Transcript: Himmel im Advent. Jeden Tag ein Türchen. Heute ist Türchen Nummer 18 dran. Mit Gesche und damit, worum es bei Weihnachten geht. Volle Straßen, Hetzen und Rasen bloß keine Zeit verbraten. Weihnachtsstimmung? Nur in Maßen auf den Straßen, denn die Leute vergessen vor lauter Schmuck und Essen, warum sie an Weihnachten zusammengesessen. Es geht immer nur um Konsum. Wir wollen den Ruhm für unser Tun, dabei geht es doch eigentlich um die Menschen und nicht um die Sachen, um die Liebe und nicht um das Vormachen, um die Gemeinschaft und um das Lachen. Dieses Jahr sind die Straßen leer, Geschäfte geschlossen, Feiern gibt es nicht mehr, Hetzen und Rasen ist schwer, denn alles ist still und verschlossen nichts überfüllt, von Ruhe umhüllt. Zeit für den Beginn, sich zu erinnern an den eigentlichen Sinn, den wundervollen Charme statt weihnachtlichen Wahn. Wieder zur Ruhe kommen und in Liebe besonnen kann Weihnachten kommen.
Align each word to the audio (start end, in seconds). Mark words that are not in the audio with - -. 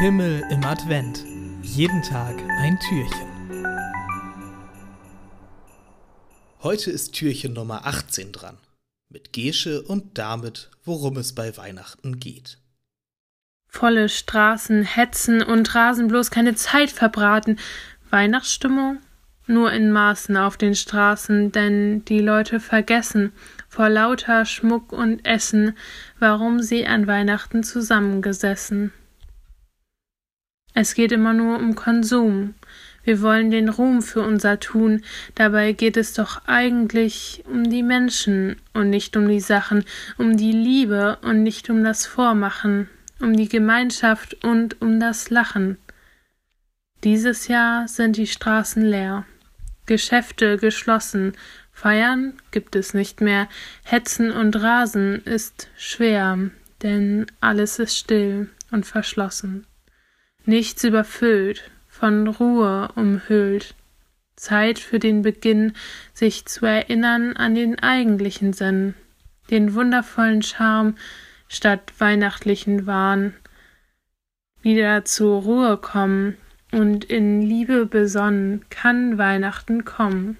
Himmel 0.00 0.44
im 0.50 0.64
Advent. 0.64 1.24
Jeden 1.62 2.04
Tag 2.04 2.36
ein 2.60 2.78
Türchen. 2.88 3.26
Heute 6.62 6.92
ist 6.92 7.14
Türchen 7.16 7.52
Nummer 7.52 7.84
18 7.84 8.30
dran. 8.30 8.58
Mit 9.08 9.32
Gesche 9.32 9.82
und 9.82 10.16
damit, 10.16 10.70
worum 10.84 11.16
es 11.16 11.34
bei 11.34 11.56
Weihnachten 11.56 12.20
geht. 12.20 12.58
Volle 13.66 14.08
Straßen, 14.08 14.84
Hetzen 14.84 15.42
und 15.42 15.74
Rasen 15.74 16.06
bloß 16.06 16.30
keine 16.30 16.54
Zeit 16.54 16.92
verbraten. 16.92 17.58
Weihnachtsstimmung? 18.08 18.98
Nur 19.48 19.72
in 19.72 19.90
Maßen 19.90 20.36
auf 20.36 20.56
den 20.56 20.76
Straßen, 20.76 21.50
denn 21.50 22.04
die 22.04 22.20
Leute 22.20 22.60
vergessen 22.60 23.32
vor 23.68 23.88
lauter 23.88 24.44
Schmuck 24.44 24.92
und 24.92 25.26
Essen, 25.26 25.76
warum 26.20 26.62
sie 26.62 26.86
an 26.86 27.08
Weihnachten 27.08 27.64
zusammengesessen. 27.64 28.92
Es 30.80 30.94
geht 30.94 31.10
immer 31.10 31.34
nur 31.34 31.58
um 31.58 31.74
Konsum. 31.74 32.54
Wir 33.02 33.20
wollen 33.20 33.50
den 33.50 33.68
Ruhm 33.68 34.00
für 34.00 34.22
unser 34.22 34.60
Tun, 34.60 35.02
dabei 35.34 35.72
geht 35.72 35.96
es 35.96 36.12
doch 36.12 36.42
eigentlich 36.46 37.42
um 37.46 37.68
die 37.68 37.82
Menschen 37.82 38.54
und 38.74 38.88
nicht 38.88 39.16
um 39.16 39.26
die 39.26 39.40
Sachen, 39.40 39.84
um 40.18 40.36
die 40.36 40.52
Liebe 40.52 41.18
und 41.22 41.42
nicht 41.42 41.68
um 41.68 41.82
das 41.82 42.06
Vormachen, 42.06 42.88
um 43.18 43.36
die 43.36 43.48
Gemeinschaft 43.48 44.44
und 44.44 44.80
um 44.80 45.00
das 45.00 45.30
Lachen. 45.30 45.78
Dieses 47.02 47.48
Jahr 47.48 47.88
sind 47.88 48.16
die 48.16 48.28
Straßen 48.28 48.84
leer, 48.84 49.26
Geschäfte 49.86 50.58
geschlossen, 50.58 51.32
Feiern 51.72 52.34
gibt 52.52 52.76
es 52.76 52.94
nicht 52.94 53.20
mehr, 53.20 53.48
Hetzen 53.82 54.30
und 54.30 54.54
Rasen 54.54 55.24
ist 55.24 55.70
schwer, 55.76 56.38
denn 56.84 57.26
alles 57.40 57.80
ist 57.80 57.98
still 57.98 58.48
und 58.70 58.86
verschlossen 58.86 59.66
nichts 60.48 60.82
überfüllt, 60.82 61.70
von 61.88 62.26
Ruhe 62.26 62.88
umhüllt. 62.96 63.74
Zeit 64.34 64.78
für 64.78 64.98
den 64.98 65.22
Beginn, 65.22 65.72
sich 66.14 66.46
zu 66.46 66.64
erinnern 66.64 67.36
an 67.36 67.54
den 67.54 67.78
eigentlichen 67.78 68.52
Sinn, 68.52 68.94
den 69.50 69.74
wundervollen 69.74 70.42
Charme 70.42 70.94
statt 71.48 71.92
weihnachtlichen 71.98 72.86
Wahn. 72.86 73.34
Wieder 74.62 75.04
zur 75.04 75.42
Ruhe 75.42 75.76
kommen 75.76 76.36
und 76.72 77.04
in 77.04 77.42
Liebe 77.42 77.86
besonnen 77.86 78.64
kann 78.70 79.18
Weihnachten 79.18 79.84
kommen. 79.84 80.38